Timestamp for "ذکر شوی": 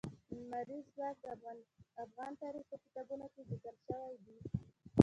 3.49-4.13